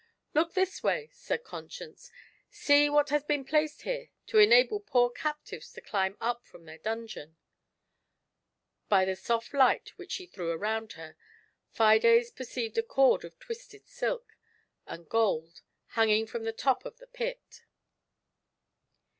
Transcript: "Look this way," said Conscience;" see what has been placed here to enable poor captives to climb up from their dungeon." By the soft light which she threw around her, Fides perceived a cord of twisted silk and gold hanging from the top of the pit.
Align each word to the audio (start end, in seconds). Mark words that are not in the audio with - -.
"Look 0.33 0.55
this 0.55 0.81
way," 0.81 1.11
said 1.13 1.43
Conscience;" 1.43 2.11
see 2.49 2.89
what 2.89 3.09
has 3.09 3.23
been 3.23 3.45
placed 3.45 3.83
here 3.83 4.09
to 4.25 4.39
enable 4.39 4.79
poor 4.79 5.11
captives 5.11 5.71
to 5.73 5.79
climb 5.81 6.17
up 6.19 6.43
from 6.43 6.65
their 6.65 6.79
dungeon." 6.79 7.37
By 8.89 9.05
the 9.05 9.15
soft 9.15 9.53
light 9.53 9.95
which 9.97 10.13
she 10.13 10.25
threw 10.25 10.49
around 10.53 10.93
her, 10.93 11.17
Fides 11.69 12.31
perceived 12.31 12.79
a 12.79 12.81
cord 12.81 13.23
of 13.23 13.37
twisted 13.37 13.85
silk 13.85 14.35
and 14.87 15.07
gold 15.07 15.61
hanging 15.89 16.25
from 16.25 16.45
the 16.45 16.51
top 16.51 16.83
of 16.83 16.97
the 16.97 17.05
pit. 17.05 17.61